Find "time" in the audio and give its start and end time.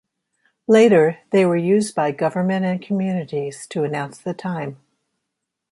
4.33-4.79